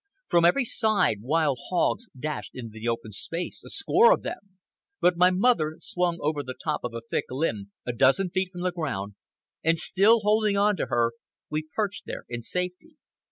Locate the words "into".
2.55-2.71